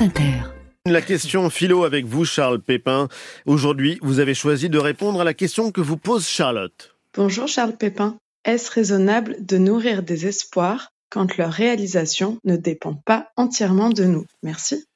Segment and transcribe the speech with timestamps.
[0.00, 0.32] France Inter.
[0.86, 3.08] La question philo avec vous, Charles Pépin.
[3.44, 6.96] Aujourd'hui, vous avez choisi de répondre à la question que vous pose Charlotte.
[7.14, 8.16] Bonjour Charles Pépin.
[8.46, 14.24] Est-ce raisonnable de nourrir des espoirs quand leur réalisation ne dépend pas entièrement de nous?
[14.42, 14.86] Merci.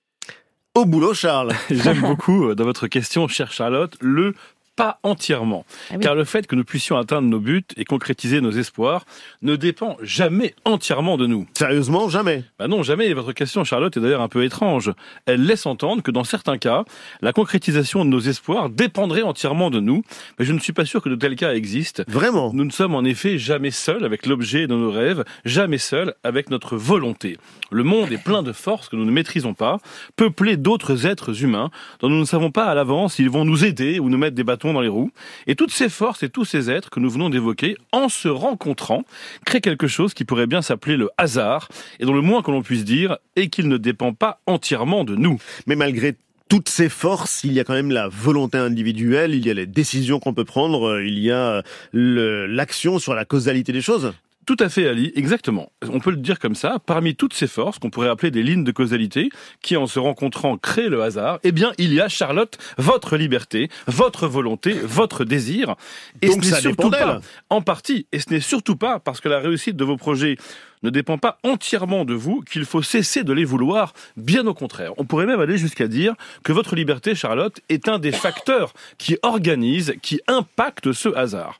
[0.74, 1.52] Au boulot, Charles.
[1.70, 4.34] J'aime beaucoup euh, dans votre question, chère Charlotte, le
[4.76, 5.64] pas entièrement.
[5.90, 6.00] Ah oui.
[6.00, 9.04] Car le fait que nous puissions atteindre nos buts et concrétiser nos espoirs
[9.42, 11.46] ne dépend jamais entièrement de nous.
[11.54, 12.44] Sérieusement, jamais.
[12.58, 13.12] Bah non, jamais.
[13.12, 14.92] Votre question, Charlotte, est d'ailleurs un peu étrange.
[15.26, 16.84] Elle laisse entendre que dans certains cas,
[17.20, 20.02] la concrétisation de nos espoirs dépendrait entièrement de nous.
[20.38, 22.02] Mais je ne suis pas sûr que de tels cas existent.
[22.08, 22.52] Vraiment.
[22.52, 26.50] Nous ne sommes en effet jamais seuls avec l'objet de nos rêves, jamais seuls avec
[26.50, 27.38] notre volonté.
[27.70, 29.78] Le monde est plein de forces que nous ne maîtrisons pas,
[30.16, 31.70] peuplé d'autres êtres humains
[32.00, 34.44] dont nous ne savons pas à l'avance s'ils vont nous aider ou nous mettre des
[34.44, 35.10] bâtons dans les roues.
[35.46, 39.04] Et toutes ces forces et tous ces êtres que nous venons d'évoquer, en se rencontrant,
[39.44, 41.68] créent quelque chose qui pourrait bien s'appeler le hasard,
[42.00, 45.14] et dont le moins que l'on puisse dire est qu'il ne dépend pas entièrement de
[45.16, 45.38] nous.
[45.66, 46.16] Mais malgré
[46.48, 49.66] toutes ces forces, il y a quand même la volonté individuelle, il y a les
[49.66, 51.62] décisions qu'on peut prendre, euh, il y a
[51.92, 54.12] le- l'action sur la causalité des choses.
[54.46, 55.72] Tout à fait, Ali, exactement.
[55.90, 56.78] On peut le dire comme ça.
[56.84, 59.30] Parmi toutes ces forces, qu'on pourrait appeler des lignes de causalité,
[59.62, 63.70] qui en se rencontrant créent le hasard, eh bien, il y a, Charlotte, votre liberté,
[63.86, 65.76] votre volonté, votre désir.
[66.20, 69.28] Et Donc ce n'est surtout pas, en partie, et ce n'est surtout pas parce que
[69.28, 70.36] la réussite de vos projets
[70.84, 73.92] ne dépend pas entièrement de vous qu'il faut cesser de les vouloir.
[74.16, 74.92] Bien au contraire.
[74.98, 79.16] On pourrait même aller jusqu'à dire que votre liberté, Charlotte, est un des facteurs qui
[79.22, 81.58] organise, qui impacte ce hasard.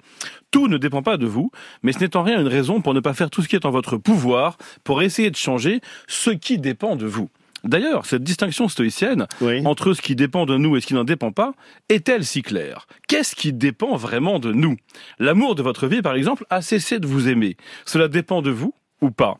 [0.51, 1.51] Tout ne dépend pas de vous,
[1.83, 3.67] mais ce n'est en rien une raison pour ne pas faire tout ce qui est
[3.67, 7.29] en votre pouvoir pour essayer de changer ce qui dépend de vous.
[7.65, 9.63] D'ailleurs, cette distinction stoïcienne Oui.
[9.67, 11.55] entre ce qui dépend de nous et ce qui n'en dépend pas
[11.89, 12.87] est-elle si claire?
[13.09, 14.77] Qu'est-ce qui dépend vraiment de nous?
[15.19, 17.57] L'amour de votre vie, par exemple, a cessé de vous aimer.
[17.87, 18.75] Cela dépend de vous
[19.11, 19.39] pas.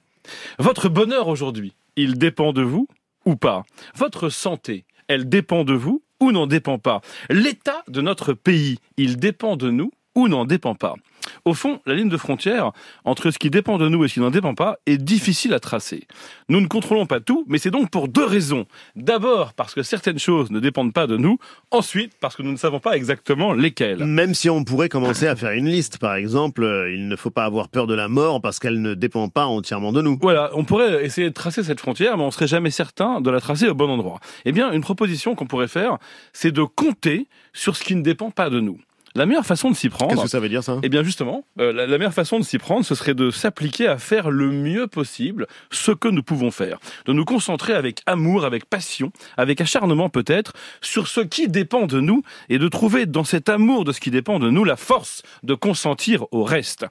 [0.59, 2.89] Votre bonheur aujourd'hui, il dépend de vous
[3.25, 3.65] ou pas.
[3.95, 7.01] Votre santé, elle dépend de vous ou n'en dépend pas.
[7.31, 10.95] L'état de notre pays, il dépend de nous ou n'en dépend pas
[11.45, 12.73] au fond, la ligne de frontière
[13.05, 15.61] entre ce qui dépend de nous et ce qui n'en dépend pas est difficile à
[15.61, 16.07] tracer.
[16.49, 18.67] Nous ne contrôlons pas tout, mais c'est donc pour deux raisons.
[18.97, 21.39] D'abord parce que certaines choses ne dépendent pas de nous,
[21.71, 24.05] ensuite parce que nous ne savons pas exactement lesquelles.
[24.05, 27.31] Même si on pourrait commencer à faire une liste, par exemple, euh, il ne faut
[27.31, 30.19] pas avoir peur de la mort parce qu'elle ne dépend pas entièrement de nous.
[30.21, 33.41] Voilà, on pourrait essayer de tracer cette frontière, mais on serait jamais certain de la
[33.41, 34.21] tracer au bon endroit.
[34.45, 35.99] Eh bien, une proposition qu'on pourrait faire,
[36.33, 38.79] c'est de compter sur ce qui ne dépend pas de nous.
[39.17, 40.79] La meilleure façon de s'y Qu'est-ce prendre, que ça veut dire ça?
[40.83, 43.87] Eh bien justement, euh, la, la meilleure façon de s'y prendre, ce serait de s'appliquer
[43.87, 48.45] à faire le mieux possible ce que nous pouvons faire, de nous concentrer avec amour,
[48.45, 53.23] avec passion, avec acharnement peut-être, sur ce qui dépend de nous et de trouver dans
[53.23, 56.85] cet amour de ce qui dépend de nous la force de consentir au reste.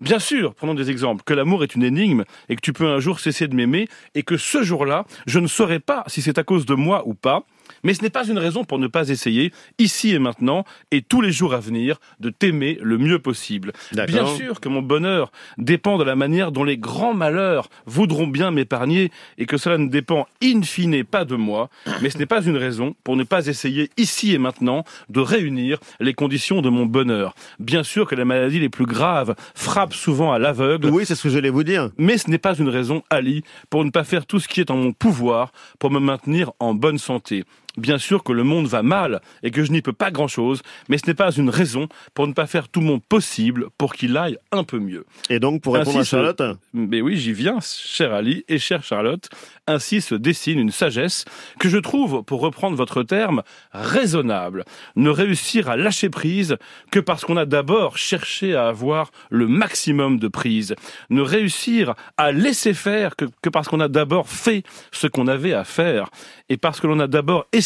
[0.00, 3.00] Bien sûr, prenons des exemples, que l'amour est une énigme et que tu peux un
[3.00, 6.44] jour cesser de m'aimer et que ce jour-là, je ne saurais pas si c'est à
[6.44, 7.44] cause de moi ou pas,
[7.82, 11.20] mais ce n'est pas une raison pour ne pas essayer, ici et maintenant, et tous
[11.20, 13.72] les jours à venir, de t'aimer le mieux possible.
[13.92, 18.50] Bien sûr que mon bonheur dépend de la manière dont les grands malheurs voudront bien
[18.50, 21.70] m'épargner, et que cela ne dépend in fine pas de moi,
[22.02, 25.78] mais ce n'est pas une raison pour ne pas essayer, ici et maintenant, de réunir
[26.00, 27.34] les conditions de mon bonheur.
[27.58, 31.22] Bien sûr que les maladies les plus graves frappent souvent à l'aveugle, Oui, c'est ce
[31.22, 31.90] que j'allais vous dire.
[31.98, 34.70] mais ce n'est pas une raison, Ali, pour ne pas faire tout ce qui est
[34.70, 37.44] en mon pouvoir pour me maintenir en bonne santé.
[37.76, 40.96] Bien sûr que le monde va mal et que je n'y peux pas grand-chose, mais
[40.96, 44.38] ce n'est pas une raison pour ne pas faire tout mon possible pour qu'il aille
[44.50, 45.04] un peu mieux.
[45.28, 46.42] Et donc, pour répondre Ainsi à Charlotte,
[46.72, 49.28] Mais oui, j'y viens, cher Ali et chère Charlotte.
[49.66, 51.24] Ainsi se dessine une sagesse
[51.58, 53.42] que je trouve, pour reprendre votre terme,
[53.72, 54.64] raisonnable.
[54.94, 56.56] Ne réussir à lâcher prise
[56.90, 60.74] que parce qu'on a d'abord cherché à avoir le maximum de prise.
[61.10, 64.62] Ne réussir à laisser faire que, que parce qu'on a d'abord fait
[64.92, 66.08] ce qu'on avait à faire.
[66.48, 67.65] Et parce que l'on a d'abord essayé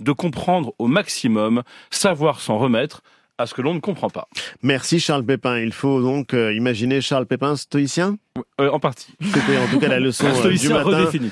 [0.00, 3.02] de comprendre au maximum, savoir s'en remettre
[3.38, 4.28] à ce que l'on ne comprend pas.
[4.62, 5.58] merci Charles Pépin.
[5.58, 8.16] Il faut donc euh, imaginer Charles Pépin stoïcien?
[8.60, 9.14] Euh, en partie.
[9.20, 10.84] C'était en tout cas la leçon euh, du matin.
[10.84, 11.30] redéfini.